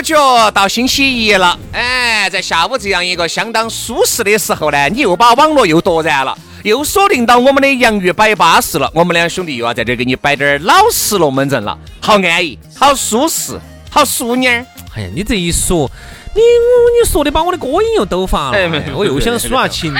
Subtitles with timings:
[0.00, 8.90] 不觉到星期一了，哎，在下午这样一个相当舒适的时候呢，你又把网络又夺燃了，又锁定到我们的洋芋摆巴士了。
[8.94, 14.64] 我们两兄弟又要在这儿给你摆点儿老实龙门阵了，好安逸，好舒适，好淑女儿。
[14.96, 15.90] 哎呀，你这一说，
[16.34, 19.94] 你你说的把我的歌瘾又抖发了，哎哎我又想抒下情。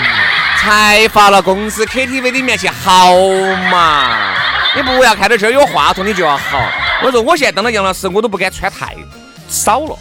[0.63, 3.15] 才发了工资，KTV 里面去嚎
[3.71, 4.35] 嘛！
[4.75, 6.59] 你不要看到这儿有话筒，你就要嚎。
[7.03, 8.95] 我说我现在当了杨老师，我都不敢穿太
[9.51, 9.99] 少了。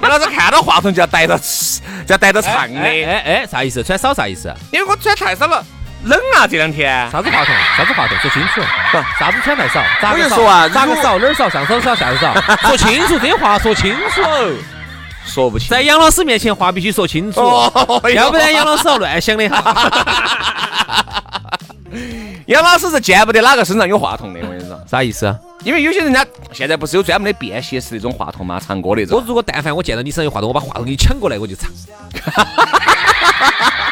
[0.00, 2.80] 杨老师看到话筒就要带着吃，就要带着唱的。
[2.80, 3.82] 哎哎哎，啥意思？
[3.82, 4.52] 穿少啥意思？
[4.72, 5.64] 因为我穿太少了，
[6.04, 7.08] 冷啊这两天。
[7.10, 7.54] 啥子话筒？
[7.76, 8.18] 啥子话筒？
[8.18, 8.60] 说清楚。
[8.92, 9.82] 不啥子穿太少？
[10.02, 11.18] 咋个少啊如咋个少？
[11.18, 11.48] 哪儿少？
[11.48, 11.94] 上手少？
[11.94, 12.34] 下手少？
[12.68, 14.20] 说清楚，这些话说清楚。
[15.24, 15.68] 说不清。
[15.68, 19.90] 在杨老师面前话必须说清楚，哦要不然杨老师要乱想的哈。
[22.46, 24.78] 杨老师是见不得哪个身上有话筒的，我跟你说。
[24.90, 25.34] 啥意思啊？
[25.64, 28.60] 因为有些人家现在不是有专门的便携式那种话筒吗？
[28.64, 29.24] 唱歌那种我。
[29.26, 31.70] 如果但凡我见到你身上有话筒，我把话筒给你抢过来，我就唱。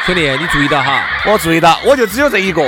[0.05, 1.07] 兄弟，你注意到哈？
[1.27, 2.63] 我注意到，我就只有这一个。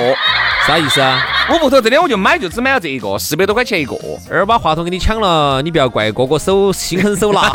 [0.67, 1.21] 啥意思啊？
[1.50, 3.94] 我屋头真的我就买就只买了这一个，四百多块钱一个。
[4.31, 7.50] 二把话筒给你抢了，你不要怪哥哥手心狠手辣。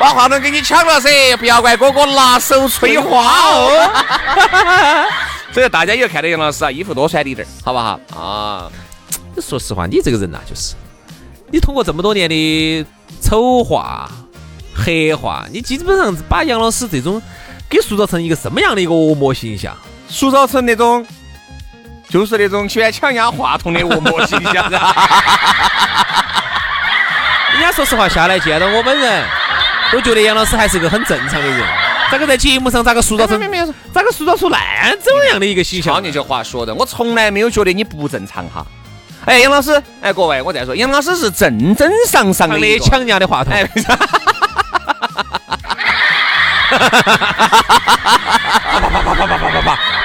[0.00, 3.90] 把话筒给你抢了噻，不要怪哥哥拿手吹花哦。
[5.52, 8.00] 所以大家以后看到杨老师啊，衣服多穿一点儿，好不好？
[8.18, 8.72] 啊，
[9.40, 10.74] 说实话，你这个人呐、就是
[11.50, 12.86] 你通过这么多年的
[13.20, 14.10] 丑化、
[14.74, 17.20] 黑化，你基本上把杨老师这种
[17.68, 19.76] 给塑造成一个什么样的一个恶魔形象？
[20.08, 21.06] 塑造成那种
[22.08, 24.70] 就是那种喜欢抢人家话筒的恶魔形象。
[27.52, 29.22] 人家说实话，下来见到我本人，
[29.92, 31.62] 都觉得杨老师还是个很正常的人。
[32.12, 33.40] 咋个在节目上咋个塑造成
[33.90, 34.58] 咋个塑造出那
[35.00, 36.00] 怎样的一个形象瞧？
[36.00, 38.66] 你这话说的，我从来没有觉得你不正常哈。
[39.24, 43.64] 哎，杨老师，哎，各位，我再说，杨老师是正正常常的抢人家的话筒，哎，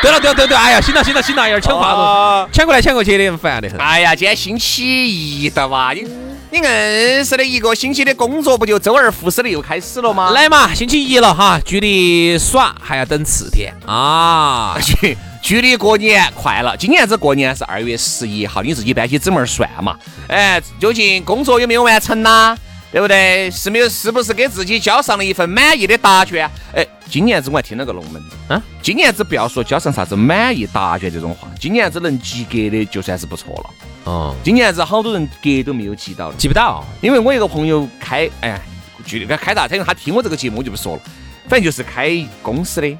[0.01, 3.77] 对了对了对了对了，哎呀，行了行了行了，有点抢话哦筒，抢过来抢过去的，很烦的很。
[3.81, 6.07] 哎呀，今天星期一的哇，你
[6.49, 10.31] 你硬是的一个星期的工作不就周而复始的又开始了吗？
[10.31, 14.77] 来嘛，星期一了哈，距离耍还要等四天啊。
[14.81, 19.97] 距距离过年快了，今年子过年是二月十一号，你自己搬起指纹儿算嘛。
[20.29, 22.55] 哎，究竟工作有没有完成呐？
[22.93, 23.51] 对不对？
[23.51, 23.89] 是没有？
[23.89, 26.49] 是不是给自己交上了一份满意的答卷？
[26.73, 33.69] 哎，今年子我还听了个龙门阵啊，今年子不要说交上啥子满意答卷这种话，今年子能及格的就算是不错了。
[34.07, 36.81] 哦，今年子好多人格都没有及到了，记不到。
[37.01, 38.57] 因为我一个朋友开，哎，
[39.05, 41.01] 具体该开大他，因为他听我这个节目我就不说了，
[41.49, 42.97] 反正就是开公司的，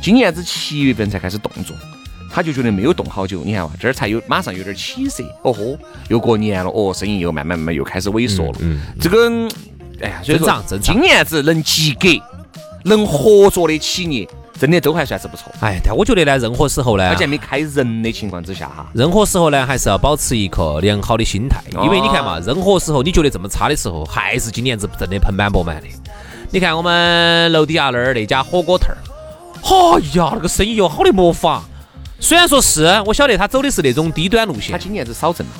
[0.00, 1.76] 今年子七月份才开始动作，
[2.32, 5.78] 他就觉得没有动好久，你看嘛，这儿才有马上有点起色，哦豁，
[6.08, 9.50] 又过年了，哦，生意又慢慢慢慢又开始萎缩了，嗯这个，嗯
[10.00, 12.08] 哎呀，所以说今年子能及格、
[12.84, 14.26] 能合作的企业，
[14.58, 25.86] 真的都还算是不错，哎，但我觉得呢，任何时候呢而，且没开人的情况之下哈，任何时候呢，还是要保持一颗良好的心态，因为你看嘛，任何时候你觉得这么差的时候，还是今年子挣得盆满钵满的。
[26.50, 28.98] 你看我们楼底下那儿那家火锅摊儿，
[29.62, 31.62] 哎呀，那个生意哟好的没法。
[32.18, 34.72] 虽然说是我晓得他走的是那种低端路线。
[34.72, 35.52] 他，今年子少挣了，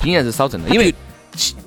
[0.00, 0.92] 今年子少挣了，因为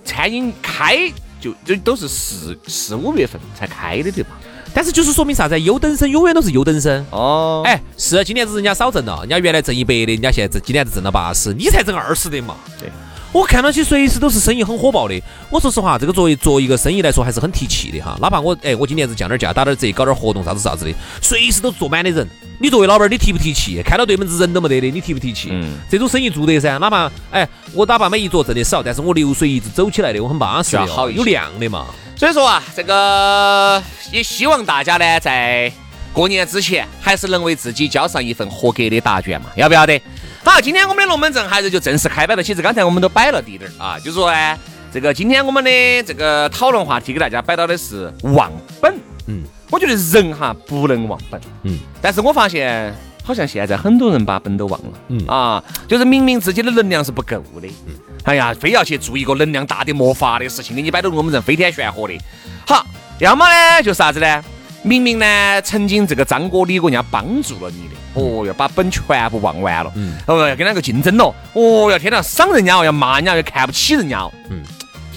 [0.04, 1.10] 餐饮开
[1.40, 4.32] 就就都是四四五月份才开的，对吧？
[4.78, 5.60] 但是就是说明啥子？
[5.62, 7.04] 优等生永远都是优等生。
[7.10, 12.56] 哦，哎，哎，是今年子人家少挣了，人家原来挣一百的，人家现在挣今年子挣了八十，你才挣二十的嘛。
[12.80, 12.88] 对，
[13.32, 15.20] 我看到起随时都是生意很火爆的。
[15.50, 18.16] 我说实话，这个作为做一个生意来说，还是很提气的哈。
[18.22, 22.30] 哪怕我哎，我今年子降点价，打点折，搞点活动，啥子啥子的，随时都坐满的人。
[22.60, 23.82] 你作为老板儿，你提不提气？
[23.84, 25.50] 看到对门子人都没得的，你提不提气？
[25.52, 31.86] 嗯这种生意做得噻，哪怕哎，我哪怕每一桌挣的少，但是我流水一直走起来的，我很巴适的好有量的嘛。
[32.16, 33.82] 所以说啊，这个
[34.12, 35.72] 也希望大家呢，在
[36.12, 40.02] 过年之前还是能为自己交上一份合格的答卷嘛，要不要得？
[40.44, 42.42] 好，今天我们的龙门阵还是就正式开摆了。
[42.42, 44.58] 其实刚才我们都摆了地点儿啊，就说呢，
[44.92, 45.70] 这个今天我们的
[46.02, 48.52] 这个讨论话题给大家摆到的是忘
[48.82, 48.96] 本。
[49.28, 51.40] 嗯，我觉得人哈不能忘本。
[51.64, 52.94] 嗯，但是我发现
[53.24, 54.90] 好像现在很多人把本都忘了。
[55.10, 55.26] 嗯。
[55.28, 57.94] 啊，就是明明自己的能量是不够的，嗯。
[58.24, 62.18] 哎呀，非要去做一个能量大的没法的事情，给你摆到我们人飞天旋火的。
[62.66, 62.86] 好，
[63.20, 64.44] 要么呢就是啥子呢？
[64.84, 70.14] 明明呢，曾经这个张哥、李哥人家帮助了你的，哦，要把本全部忘完了，嗯。
[70.28, 74.62] 哦，要跟两个竞争了，哦，要天天赏人家哦，要骂人家，要看不起人家哦，嗯，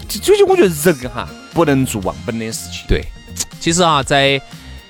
[0.08, 3.04] 这所以我觉得人哈不能做忘本的事情，对，
[3.60, 4.40] 其实啊，在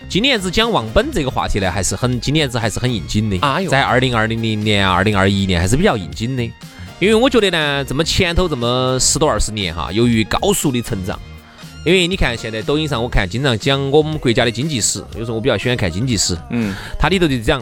[0.08, 3.36] 今年子讲忘本这个话题呢，还是很今年子还是很应景的。
[3.40, 6.42] 哎呦在二零二零年、二零二一年还是比较应景的，
[7.00, 11.18] 因为我觉得呢，这么前头这么十多二十年哈，由于高速的成长。
[11.82, 17.58] 因为你看，现在抖音上我看经常讲我们国家的经济史，有时候我比较喜欢看经济史，嗯，它里头就讲，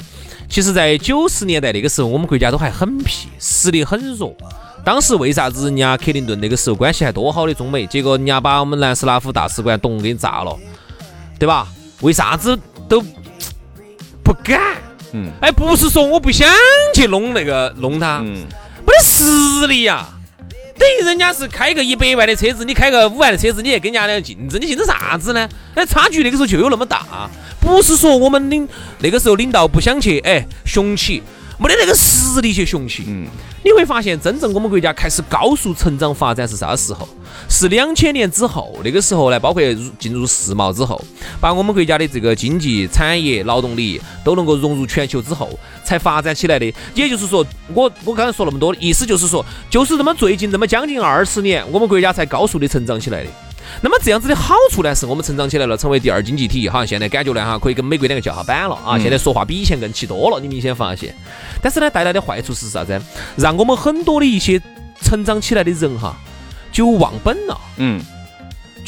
[0.49, 4.37] 其实，在九十年代那个时候，我们国家都还很屁，实力很弱。
[4.85, 10.57] 当时为啥子人家克林顿那个时候关系还多好的中美，结果人家把我们南斯拉夫大使馆咚给炸了，
[11.39, 11.69] 对吧？
[12.01, 12.59] 为啥子
[12.89, 13.03] 都
[14.23, 14.61] 不敢？
[15.13, 16.49] 嗯，哎，不是说我不想
[16.95, 18.47] 去弄那个弄他，嗯，
[18.87, 20.07] 没得实力呀、
[20.79, 25.49] 等于人家是开个一百万的车子，你开个五万的车子，你还跟人家来竞争，你竞争啥子呢？
[25.75, 28.69] 哎，差距那个时候就有那么大，不是说我们领
[28.99, 31.23] 那个时候领导不想去，哎，雄起，
[31.59, 33.05] 没得那个实力去雄起。
[33.09, 33.27] 嗯，
[33.65, 37.09] 你会发现，真正我们国家开始高速成长发展是啥时候？
[37.49, 41.03] 是两千年之后，那个时候呢，包括入进入世贸之后，
[41.41, 46.73] 把我们国家的这个经济、产业、劳动力都能够融入全球之后，才发展起来的。
[46.95, 47.45] 也就是说，
[47.75, 53.31] 我我刚才说那么多，意思就是说，就是这么最近这么将近二十年，我们国家才高速的成长起来的。
[53.81, 61.15] 那么这样子的好处呢，是我们成长起来了，成为第二经济体，好像现在感觉呢哈，可以跟美国两个叫下板了啊，现在说话比以前更气多了，你明显发现。
[61.63, 63.01] 但是呢，带来的坏处是啥子？
[63.37, 64.61] 让我们很多的一些
[65.01, 66.17] 成长起来的人哈，
[66.73, 67.61] 就忘本了。
[67.77, 68.01] 嗯，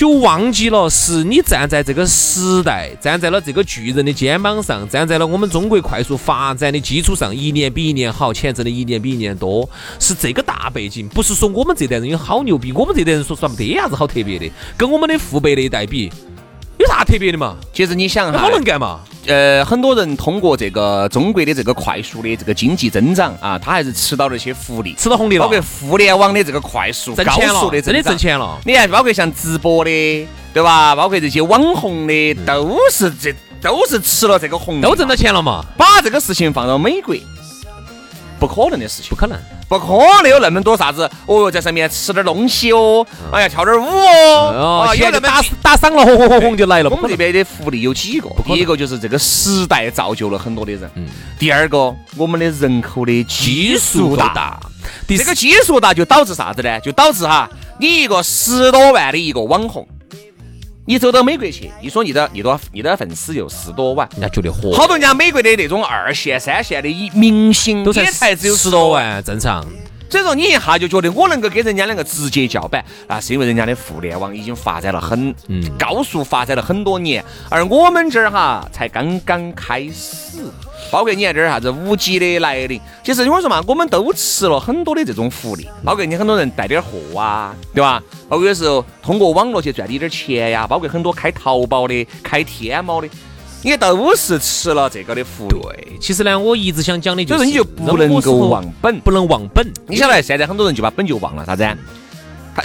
[0.01, 9.69] 就忘记了是你站在这个时代，站在了这个巨人的肩膀上，站在了我们中国快速发展的基础上，一年比一年好，钱挣的一年比一年多，
[9.99, 16.11] 是这个大背景，不是说我们这代人有好牛逼，我们这代人说实话没得啥子好特别的，跟我们的父辈那一代比，
[16.79, 17.59] 有啥特别的嘛？
[17.71, 19.01] 其实你想哈好，能干嘛？
[19.27, 28.17] 呃，很多人通过这个中国的这个快速的这个经济增长啊，他还是吃到了一些福利，吃到红利了包，括互联网的这个快速、高挣钱了，速的真的挣。
[28.19, 28.59] 钱了。
[28.65, 30.97] 你看，包括像直播的，对吧？
[30.97, 35.15] 包括这些网红的，都是这都是吃了这个红利，都挣到。
[35.15, 35.63] 钱了嘛？
[35.77, 37.15] 把这个事情放到美国，
[38.41, 39.39] 不可能的事情不，可能。
[39.69, 39.87] 不可
[40.23, 46.91] 能有那么多啥子哦，在上面吃点东西哦，哎呀，跳点舞哦，哦，啊，有钱就打打赏了，轰轰轰轰就来了。
[46.91, 48.29] 我们这边的福利有几个？
[48.45, 51.07] 第一个就是这个时代造就了很多的人，嗯
[51.39, 54.61] 第二个我们的人口的基基数大，大，
[55.07, 56.81] 这个基数大就导致啥子呢？
[56.81, 57.49] 就导致哈，
[57.79, 59.87] 你一个十多万的一个网红，
[60.91, 68.91] 你走到美国去，你说你的你的你的粉丝有十多万，人家觉得火，好多人家美国的那种二线、三线的一明星也才只有十多。
[68.91, 69.65] 万，正常。
[70.11, 80.39] 所以说你一下就觉得我能够跟人家两个直接叫板，那是因为人家的互联网已经发展了很嗯高速发展了很多年，而我们这儿哈才刚刚开始。
[80.91, 88.03] 包括你看这儿啥子五 G 的来临，其实我说嘛，我们都吃了很多的这种福利，包括你很多人带点货啊，对吧？
[88.29, 93.09] 包括有时候通过网络去赚一点钱呀，包括很多开淘宝的、开天猫的，
[93.63, 95.61] 你看都是吃了这个的福利。
[95.61, 99.01] 对，其实呢，我一直想讲的就是，你就不能够忘本。
[99.01, 99.73] 不能忘本。
[99.87, 101.65] 你晓得现在很多人就把本就忘了，啥子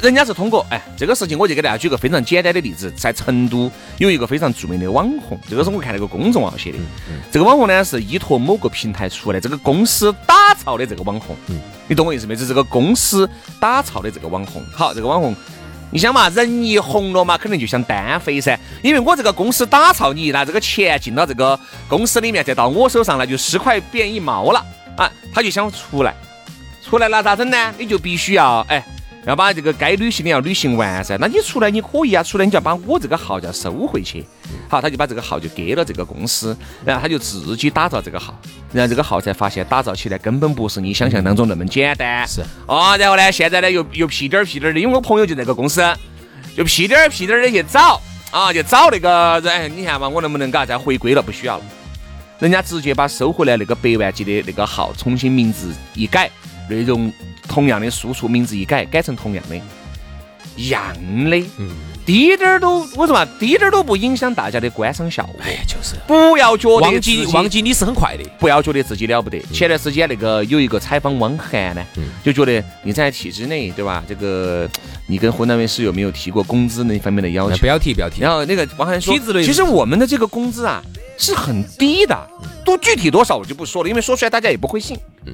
[0.01, 6.77] 人家是通过哎这个事情，我就给大家举个非常简单的例子，在成都有一个非常著名的网红，这个是我看那个公众号写的。
[7.31, 11.35] 这个网红呢是依托某个平台出来，这个公司打造的这个网红，
[11.87, 12.35] 你懂我意思没？
[12.35, 14.61] 这是这个公司打造的这个网红。
[14.73, 15.35] 好，这个网红。
[15.91, 18.59] 你想嘛，人一红了嘛，肯定就想单飞噻。
[18.81, 24.65] 因为我这个公司打造，你一拿这个钱进到这个公司里面，再到我手上，那就十块变一毛了
[24.97, 25.09] 啊！
[25.31, 26.13] 他就想出来，
[26.83, 27.73] 出来那咋整呢？
[27.77, 28.83] 你就必须要哎，
[29.25, 31.17] 要把这个该履行的要履行完噻。
[31.19, 34.25] 那你出来你可以啊，出来你就要把我这个号就要收回去。
[34.69, 38.39] 好，他就把这个号就给了这个公司，然后他就自己打造这个号，
[38.71, 42.27] 然后这个号才发现打造起来根本不是你想象当中那么简单。
[42.27, 45.81] 是啊，然后呢，现在呢又又屁颠儿屁颠儿的，因为我朋友就在那个公司，
[46.55, 48.01] 就屁颠儿屁颠儿的去找
[48.31, 51.21] 啊，就找那个人，哎你看嘛，我能不能嘎再回归了？
[51.21, 51.63] 不需要了。
[52.39, 56.29] 人家直接把收回来那个百万级的那个号重新名字一改，
[56.69, 57.11] 内容
[57.47, 59.55] 同样的输出，名字一改，改成同样的，
[60.55, 60.93] 一样
[61.29, 61.69] 的，嗯，
[62.05, 65.35] 滴点儿都我说嘛，滴点儿都不影响大家的观赏效果。
[65.43, 68.23] 哎，就是不要觉得忘记忘记你是很快的。
[68.39, 69.41] 不要觉得自己了不得。
[69.51, 71.85] 前段时间那个有一个采访汪涵呢，
[72.23, 74.03] 就觉得你在体制内，对吧？
[74.07, 74.69] 这个
[75.07, 77.67] 你跟湖南卫视有没有提过工资那方面的要求哎不？
[77.67, 78.21] 要提，不要提。
[78.21, 80.81] 然后那个汪涵说体制内，其实我们的这个工资啊
[81.17, 82.15] 是很低的，
[82.63, 84.97] 都具体多少我就不说了，因为说出来大家也不会信。
[85.25, 85.33] 嗯，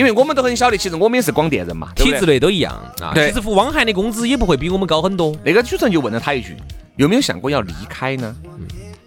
[0.00, 3.12] 因为我们都很晓得，其实我们也是广电人嘛，体制内都一样啊。
[3.14, 5.36] 其实汪涵的工资也不会比我们高很多。
[5.44, 6.56] 那个主持人就问了他一句
[6.96, 8.34] ：“有没有想过要离开呢？”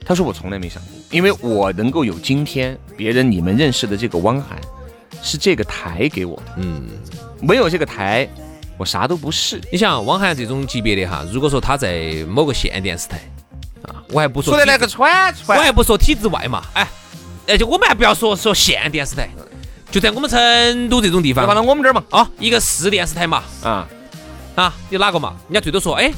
[0.06, 4.56] 他说：“我从来没想过，因为我能够有今天，别人你们认识的这个汪涵，
[5.24, 6.44] 是这个台给我的。
[6.58, 6.84] 嗯，
[7.42, 8.30] 没有这个台，
[8.78, 9.60] 我啥都不是。
[9.72, 13.18] 你想汪涵这种级别的哈，如果说他在某个县电视台
[13.88, 16.88] 啊，我还不说体说的那个川川我还，不说体制外嘛，哎，
[17.48, 19.28] 哎，就我们还不要说说县电视台，
[19.94, 21.44] 就在我们成都这种地方。
[21.44, 22.04] 就放到我们这儿嘛。
[22.10, 23.86] 啊，一个市电视台嘛，啊，
[24.56, 25.36] 啊，有哪个嘛？
[25.48, 26.12] 人家最多说，哎，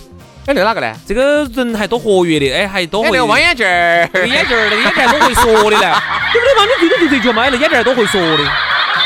[0.46, 0.96] 哎，那哪个呢？
[1.06, 6.02] 这个人还多活跃的，哎，还多哎，会那个汪眼镜儿，那个眼镜儿，那个眼镜儿多会说的呢，
[6.32, 6.66] 对不对嘛？
[6.66, 8.48] 你最多就这句嘛，哎，那眼镜儿多会说的，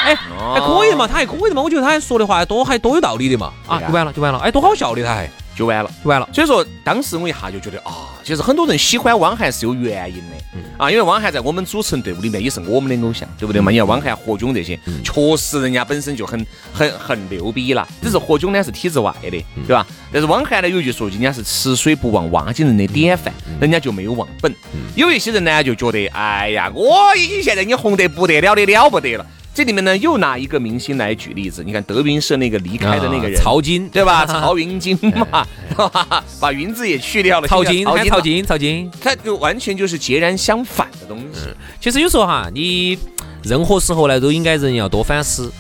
[0.05, 0.15] 哎，
[0.53, 5.27] 还可以的嘛，他还可以的嘛，我觉得他还说的话还多还多有道理的嘛，啊，就完了就完了，哎，多好笑的他还
[5.59, 5.91] 就完了。
[6.01, 6.29] 就完了。
[6.33, 10.35] 所以说，当时我一下就觉得啊，其实很多人喜欢汪涵是有原因的
[10.77, 13.69] 啊，因为汪涵在我们主持人队伍里面也是我们的偶像，对不对嘛？
[13.69, 17.85] 你看汪涵、何炅这些，确实人家本身就很很很牛逼了。
[18.01, 19.85] 只是何炅呢是体制外的，对吧？
[20.11, 24.55] 但是汪涵呢有一句说句，人家是吃水不忘挖井人的典范，人家就没有忘本。
[24.95, 29.25] 有一些人呢就觉得，哎呀，我已经现在已经红得不得了的了不得了。
[29.59, 34.23] 这里面呢，又拿一个明星来举例子，你看德云社那个离开的那个人，啊曹金 对吧？
[34.25, 35.45] 曹云金嘛，
[36.39, 38.89] 把云字也去掉了，曹金，曹金，曹金。
[39.01, 41.49] 他就完全就是截然相反的东西。
[41.77, 42.97] 其实有时候哈，你
[43.43, 45.51] 任何时候呢，都应该人要多反思，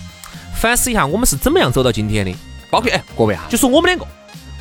[0.55, 2.31] 反思一下我们是怎么样走到今天的。
[2.69, 4.07] 包括哎，各位啊，就说我们两个，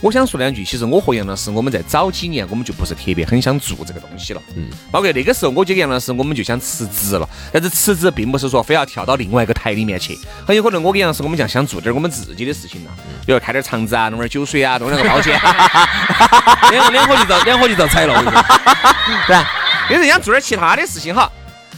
[0.00, 4.40] 我想说两句，其实我和杨老师，我们在早几年我们就不是特别很想做这个东西了。
[4.54, 7.28] 嗯，包括那个时候，我就跟杨老师，我们就想辞职了。
[7.52, 12.90] 但是辞职并不是说非要跳到另外一个台里面去，很有可能我跟杨老师，我们讲想做点我们自己的事情了，
[13.26, 15.36] 比如开点厂子啊，弄点酒水啊，弄两个包间。
[16.70, 18.22] 两个两伙就遭两伙就遭踩了。
[19.26, 19.50] 对吧？
[19.90, 21.28] 有人想做点其他的事情哈，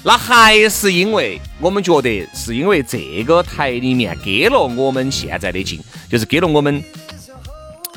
[0.04, 6.84] 那还是因为我们觉得是因为这个台里面给了我们现在的劲，就是给了我们。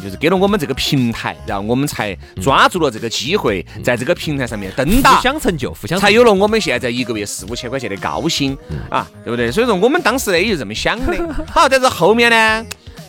[0.02, 8.58] 就是给了我们这个平台，然后我们才抓住了这个机会，在这个平台上面登大互，相成就，互相才有了我们现在一个月四五千块钱的高薪
[8.90, 9.52] 啊，对不对？
[9.52, 11.46] 所以说我们当时呢也就这么想的。
[11.48, 12.66] 好，但是后面呢，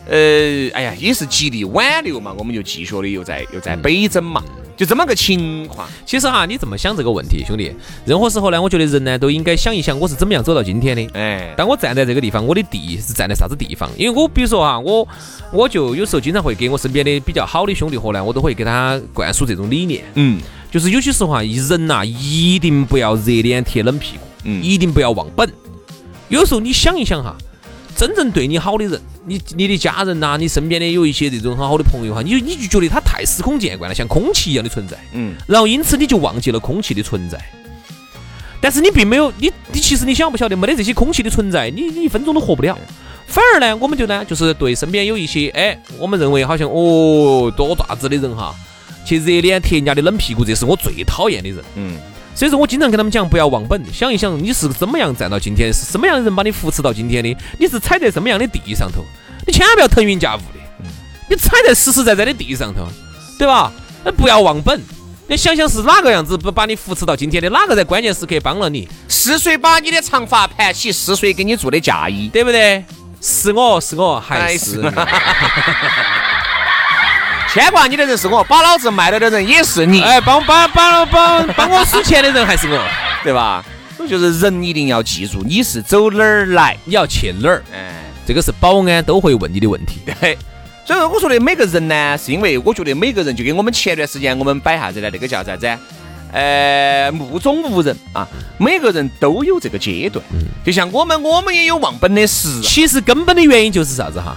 [0.08, 4.42] 呃，哎呀，也是极力挽留嘛，我们就继续的又在又在北征嘛，
[4.76, 5.88] 就这么个情况。
[6.04, 7.72] 其实哈，你这么想这个问题，兄弟，
[8.04, 11.06] 任何时候呢，我觉得人呢都应该想一想，我是怎么样走到今天的。
[11.14, 13.90] 哎，当我站在这个地方，我的地是站在啥子地方？
[13.96, 15.06] 因为我比如说哈，我
[15.52, 20.40] 我就有时候经常会给我身边的比较好的兄弟伙呢，我都会给他灌输这种理念，嗯
[20.70, 25.48] 就是有些时候啊，人呐、一定不要热脸贴冷屁股，嗯一定不要忘本。
[26.28, 27.36] 有时候你想一想哈，
[27.96, 34.96] 真正对你好的人，你你的家人呐、你身边的有一些这种很好的朋友哈，你你就觉得他太司空见惯了，像空气一样的存在。
[35.12, 35.34] 嗯。
[35.46, 37.38] 然后因此你就忘记了空气的存在。
[38.60, 42.78] 但是你并没有，你你其实你晓不晓得，没得这些空气的存在，你你一分钟都活不了。
[43.26, 48.54] 反而呢，我们就呢，就是对身边有一些，哎，我们认为好像哦多大子的人哈，
[49.04, 51.62] 去热脸贴人家的冷屁股，这是我最讨厌的人。
[51.74, 51.96] 嗯，
[52.34, 59.04] 所以说我经常跟他们讲，不要忘本，想一想你是怎么样站到今天，是什么样的人把你扶持到今天的，你是踩在什么样的地上头，
[59.46, 60.58] 你千万不要腾云驾雾的，
[61.30, 62.86] 你踩在实实在在的地上头，
[63.38, 63.72] 对吧？
[64.04, 64.80] 那不要忘本。
[65.26, 67.48] 你想想是哪个样子不把你扶持到今天的？
[67.48, 70.92] 哪个在关键时刻帮了你，是谁把你的长发盘起？
[70.92, 72.28] 是谁给你做的嫁衣？
[72.28, 72.84] 对不对？
[73.22, 74.92] 是我是我还是是
[77.54, 82.84] 牵挂你的人是我，把老子卖了的人也是你，哎，帮帮帮帮帮我数钱的人还是我？
[83.22, 83.64] 对吧？
[83.96, 87.62] 所以就是人一定要记住，你是走哪儿来，你要去哪儿？
[87.72, 87.92] 哎，
[88.26, 90.00] 这个是保安都会问你的问题。
[90.20, 90.36] 对。
[90.84, 95.08] 所以说我说的每个人呢，是因为我觉得每个人就跟我们前段时间我们摆啥子呢？
[95.12, 95.78] 那个叫啥子？
[96.32, 98.26] 呃，目中无人啊，
[98.58, 100.24] 每个人都有这个阶段。
[100.66, 102.60] 就像我们，我们也有忘本的时啊。
[102.64, 104.36] 其实根本的原因就是啥子哈？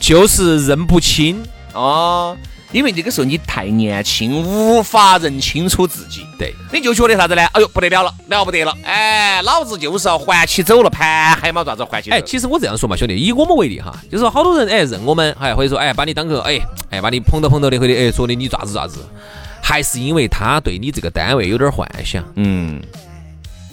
[0.00, 1.40] 就是认不清。
[1.74, 2.36] 哦，
[2.72, 7.42] 因为这个时候你太年轻，无法认清楚自己，对，你就觉得啥子呢？
[7.52, 8.74] 哎呦，不得了了，了不得了！
[8.84, 12.20] 哎，老子就是要还起走了，盘还嘛爪子还起走哎，。
[12.22, 16.60] 其实我这样说嘛，兄弟，以我们为例哈，就是说好多人哎认我们，哎或者说哎把你当个哎
[16.90, 19.00] 哎把你捧到捧到的，或者哎说的你爪子爪子，
[19.62, 22.24] 还是因为他对你这个单位有点幻想。
[22.36, 22.80] 嗯，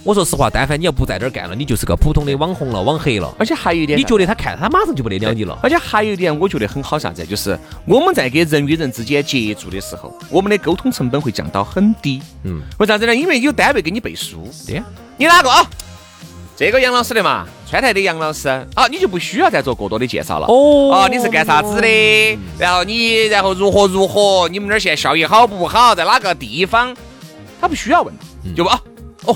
[0.05, 3.33] 我说实话，但凡你要不在这儿干了，你就是个普通的网红了、网黑了。
[3.39, 5.57] 而且还有一点，你觉得他看他马上就不得了你了？
[5.63, 12.21] 而且还有一点，我觉得很好啥子，就是我们在跟人与人之间接触的时候，我们的沟通成本会降到很低。
[12.43, 13.15] 嗯，为啥子呢？
[13.15, 14.47] 因为有单位给你背书。
[14.67, 14.83] 对呀，
[15.17, 15.67] 你哪个啊？
[16.55, 20.45] 这个杨老师的嘛，川台的杨老师啊，你就不需要再做过多的介绍了。
[20.45, 22.39] 哦啊，你是干啥子的？
[22.59, 24.47] 然后你然后如何如何？
[24.50, 25.95] 你们那儿现在效益好不好？
[25.95, 26.95] 在哪个地方？
[27.59, 28.13] 他不需要问，
[28.55, 28.79] 就啊
[29.24, 29.35] 哦，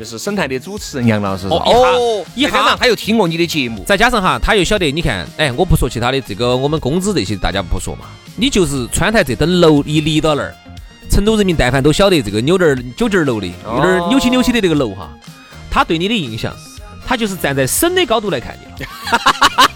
[0.00, 1.58] 就是省台的主持人杨老师说。
[1.58, 10.54] 哦一下再加上他又听过你的节目，再加上哈，他又晓得，你看，哎，我不说其他的，这个我们工资这些大家不说嘛，你就是川台这栋楼一立到那儿，
[11.10, 15.10] 成都人民但凡都晓得这个扭点儿九节儿楼的，有点儿扭起扭起的这个楼哈，
[15.70, 16.56] 他对你的印象，
[17.06, 18.90] 他就是站在省的高度来看你了。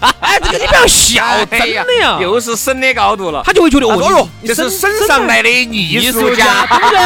[0.21, 1.67] 哎，这个你不要笑，真的
[2.01, 3.43] 呀，又是省的高度了。
[3.45, 6.97] 他就会觉得哦哦哟，你这是省上来的艺术家，对不对？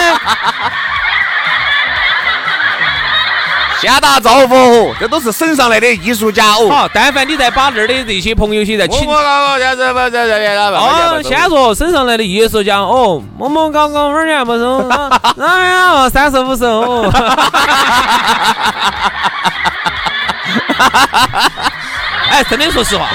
[3.82, 6.70] 先打招呼，这都是省上来的艺术家哦。
[6.70, 9.08] 好，但凡你再把那儿的这些朋友些在请。
[9.08, 9.58] 哦，
[11.24, 14.84] 先说省上来的艺术家哦，我们搞搞二年不收，
[15.38, 17.10] 哪呀三十五收。
[22.30, 23.08] 哎，真的说实话，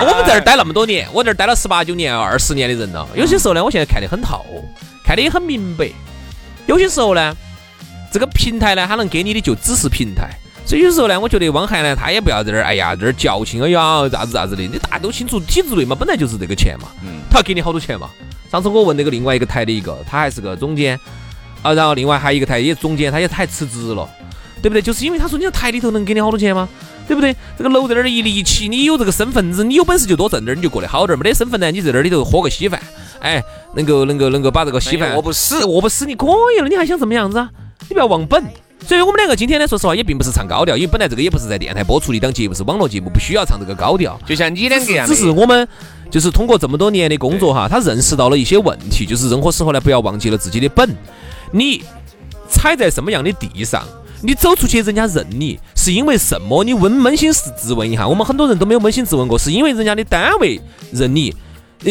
[0.00, 3.06] 我们在这儿待那么多年，我这儿待了十八九年、二十年的人了。
[3.14, 4.44] 有些时候呢，我现在看得很透，
[5.04, 5.90] 看得也很明白。
[6.66, 7.34] 有些时候呢，
[8.14, 10.30] 这个平台呢，它能给你的就只是平台。
[10.64, 14.62] 所以有时候呢，我觉得汪涵呢，他也不要在这儿，哎呀，在这儿矫情，哎呀，咋子咋子的。
[14.62, 16.86] 你大家都清楚，体制内嘛，本来就是这个钱嘛，
[17.28, 18.08] 他要给你好多钱嘛。
[18.52, 20.96] 上次我问那个另外一个台的一个，他还是个总监
[21.60, 24.08] 啊，然后另外还有一个台也总监，他也他还辞职了，
[24.62, 24.80] 对不对？
[24.80, 26.68] 就是因为他说你台里头能给你好多钱吗？
[27.08, 27.34] 对不对？
[27.58, 31.20] 这个楼在那儿一立起，你有这个身份子，你有本事就多挣点儿，你就过得好点儿。
[31.20, 32.80] 没得身份呢，你在那里头喝个稀饭，
[33.18, 33.42] 哎，
[33.74, 37.50] 能够能够能够把这个稀饭饿不死，饿不死你可以了，你还想怎么样子啊？
[37.88, 38.42] 你不要忘本。
[38.86, 44.20] 所以我们两个今天呢，说实话也并不是唱高调，因为本来这个也不是在电台播出的一档节目，是网络节目，不需要唱这个高调。
[44.26, 45.66] 就像你两个一样的只是我们
[46.10, 50.94] 就是通过这么多年的工作哈，他认识到了一些问题，就是任何时候呢，不要忘记了自己的本。
[51.50, 51.82] 你
[52.50, 53.82] 踩在什么样的地上，
[54.20, 56.62] 你走出去人家认你，是因为什么？
[56.62, 60.60] 你问扪心自问一下，我们很多人都没有扪心自问过，是因为人家的单位
[60.92, 61.34] 认你，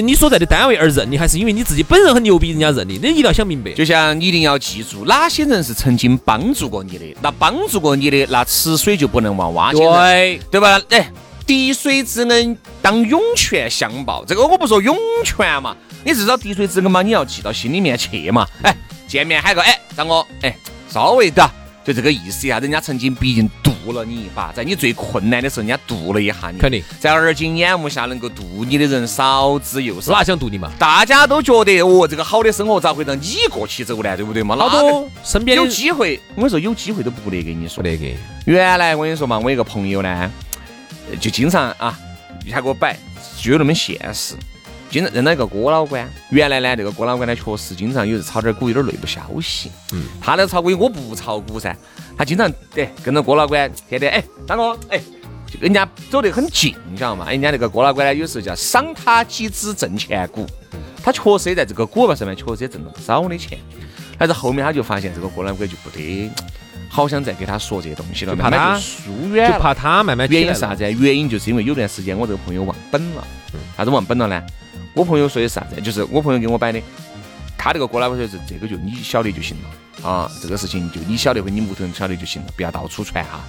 [0.01, 2.97] 你所在的单位而认你，还是因为你自己本人很牛逼，人家认你？
[2.97, 3.71] 你一定要想明白。
[3.73, 10.81] 就像你一定要记住，哪些人是曾经帮助过你的，那帮助过你的，那吃水就不能忘挖井人，对，对吧？
[10.89, 11.11] 哎，
[11.45, 18.47] 滴水之恩当涌泉相报，这个我不说涌泉嘛，你至少滴水之恩嘛，你要记到心里面去嘛。
[18.63, 18.75] 哎，
[19.07, 20.55] 见面喊个哎，张哥，哎，
[20.89, 21.49] 稍微的。
[21.85, 23.49] 就这个意思呀，人家曾经毕竟
[23.83, 26.57] 渡了你一把，在你最困难的时候，人家渡了一下你。
[26.57, 30.11] 肯定在而今眼目下能够渡你的人少之又少。
[30.11, 30.71] 哪想渡你嘛？
[30.79, 34.15] 大家都觉得哦，这个好的生活咋会让你过去走呢？
[34.15, 34.55] 对不对嘛？
[34.55, 37.83] 老多身边有机会，我跟你说有机会都不得给你说不。
[37.83, 38.15] 得给。
[38.45, 40.31] 原来我跟你说嘛，我一个朋友呢，
[41.09, 41.97] 呃就经常啊，
[42.49, 42.97] 他给我摆，
[43.37, 44.35] 就有那么现实。
[44.93, 49.71] 经常认到一个郭老倌，原来呢，这个郭老倌呢，确实经常有时炒点股，有点内部消息。
[49.91, 51.75] 嗯，他那炒股，我不炒股噻，
[52.15, 54.99] 他经常哎跟着郭老倌，天天哎，张哥哎，
[55.47, 57.25] 就跟人家走得很近，你晓得嘛？
[57.27, 60.45] 哎人家那个郭老倌呢，有时候叫赏他几只挣钱股，
[61.03, 63.57] 他确实也在这个股票上面确实也挣了不少的钱。
[64.19, 66.29] 但是后面他就发现这个郭老倌就不得，
[66.87, 69.57] 好想再给他说这些东西了，就怕他慢慢就疏远了。
[69.57, 70.83] 就怕他慢慢原因是啥子？
[70.83, 73.27] 原因就是因为有段时间我这个朋友忘本了。
[73.75, 74.43] 啥子忘本了呢？
[74.93, 75.81] 我朋友说的是啥子？
[75.81, 76.81] 就是我朋友给我摆的，
[77.57, 83.39] 他这个郭老倌说是这个就你晓得就行了啊，这个事情就你晓得和你屋头人晓得就行了，不要到处传哈。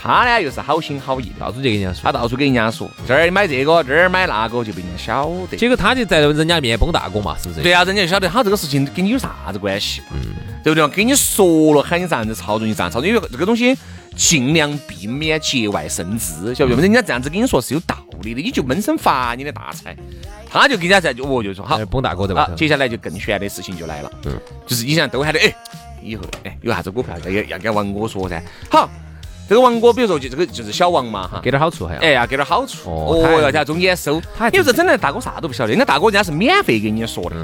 [0.00, 2.12] 他呢又是好心好意，到处就跟人家说他。
[2.12, 5.56] 到处给人家说，这儿买这个，这儿买那个，就被人家晓得。
[5.56, 7.62] 结果他就在人家面崩大锅嘛，是不是？
[7.62, 10.20] 对啊，人家就晓得他这个事情跟你有啥子关系，嗯，
[10.62, 10.92] 对不对嘛？
[10.94, 13.76] 跟你说了，喊你咋样子操作，你咋样操作，因为这个东西
[14.14, 16.80] 尽量避免节外生枝，晓得不？
[16.80, 19.96] 人家这样子跟你说是有道理的，你就闷声发你的大财。
[20.50, 22.46] 他就给人家在就哦就说好哎，崩大哥对吧，。
[22.48, 24.32] 好接下来就更悬的事情就来了，嗯，
[24.66, 25.54] 就是以前都喊的哎，
[26.02, 28.88] 以后哎有啥子股票要要跟王哥说噻，好。
[29.48, 32.00] 这个王哥，比如说就这个就是小王嘛哈，给点好处还要。
[32.02, 34.20] 哎呀，给点好处哦要在中间收。
[34.52, 37.36] 你说这整的大哥啥都不晓得，人家大哥人家是免费给你说的。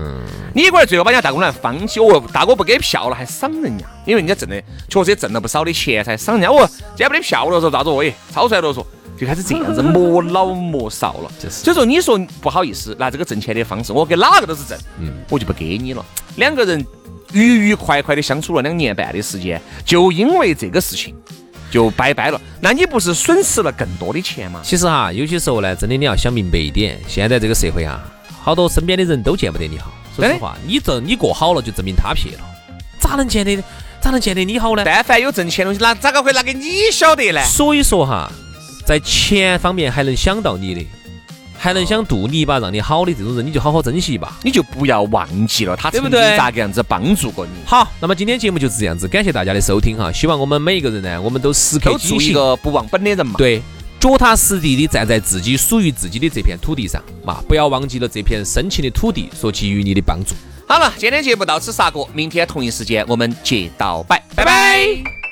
[0.52, 6.54] 你一会儿最后把人家大哥来放弃，哦，大哥不给票了还赏人家，因为人家挣的确实也挣了不少的钱才赏人家。
[6.54, 7.88] 哦，今天没得票了，说咋子？
[7.88, 8.86] 哦，哎，超出来了说。
[9.16, 16.04] 就开始这样子磨老磨少了，就是所以说你说不好意思，拿这个挣钱的方式，我给哪个都是挣，嗯我就不给你了。
[16.36, 16.84] 两个人
[17.32, 21.14] 愉愉快快的相处了两年半的时间，就因为这个事情
[21.70, 24.60] 就拜拜了，那你不是损失了更多的钱吗？
[24.64, 28.02] 其实哈，有些时候呢，真的你要想明白一点，现在这个社会啊，
[28.42, 29.92] 好多身边的人都见不得你好。
[30.16, 32.40] 说实话，你挣你过好了，就证明他撇了，
[32.98, 33.62] 咋能见得？
[34.00, 34.82] 咋能见得你好呢？
[34.84, 37.42] 但凡有挣钱的东西，那咋个会拿给你晓得呢？
[37.44, 38.30] 所以说哈，
[38.84, 40.86] 在钱方面还能想到你的，
[41.56, 44.38] 还能想渡你一把，让你好的这种人，你就好好珍惜吧。
[44.42, 47.52] 你就不要忘记了他曾经咋个样子帮助过你。
[47.64, 50.12] 好，那么今天节目就是这样子，感谢大家的收听哈。
[50.12, 53.36] 希望我们每一个人呢，我们都时刻都做一，个不忘本的人嘛。
[53.38, 53.62] 对，
[53.98, 60.34] 脚踏实地的站在自己属于自己的这片土地上嘛，不要忘记了这片深情的土地所给予你的帮助。
[60.68, 65.23] 好了，今天节目到此杀过，明天同一时间我们接到拜，拜拜。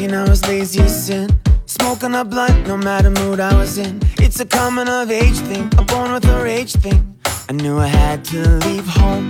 [0.00, 1.28] i was lazy sin.
[1.66, 4.00] Smoking a blunt, no matter mood I was in.
[4.18, 7.16] It's a coming of age thing, a born with a rage thing.
[7.48, 9.28] I knew I had to leave home.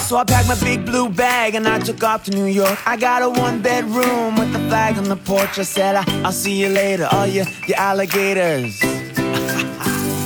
[0.00, 2.76] So I packed my big blue bag and I took off to New York.
[2.88, 5.60] I got a one bedroom with a flag on the porch.
[5.60, 8.80] I said, I- will see you later, all you, you alligators.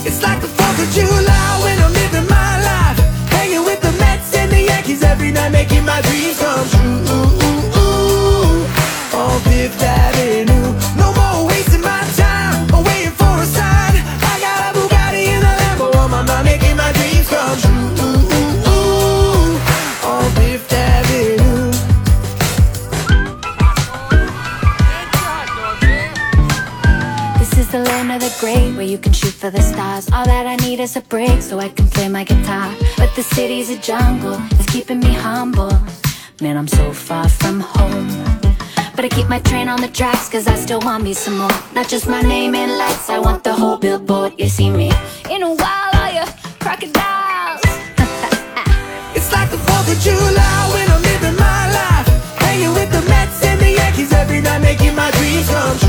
[0.08, 2.98] it's like the 4th of July when I'm living my life.
[3.36, 7.57] Hanging with the Mets and the Yankees every night, making my dreams come true.
[9.18, 10.68] On Fifth Avenue.
[10.96, 13.94] No more wasting my time waiting for a sign.
[14.30, 17.88] I got a Bugatti and a Lambo on my mind, making my dreams come true.
[20.12, 21.72] On Fifth Avenue.
[27.40, 30.08] This is the land of the great where you can shoot for the stars.
[30.12, 32.72] All that I need is a break so I can play my guitar.
[32.96, 35.72] But the city's a jungle, it's keeping me humble.
[36.40, 38.47] Man, I'm so far from home.
[38.98, 41.56] But I keep my train on the tracks cause I still want me some more.
[41.72, 44.32] Not just my name in lights, I want the whole billboard.
[44.36, 44.90] You see me
[45.30, 46.26] in a while, all you
[46.58, 47.62] crocodiles.
[49.14, 52.08] It's like the 4th of July when I'm living my life.
[52.42, 55.87] Hanging with the Mets and the Yankees every night, making my dreams come true.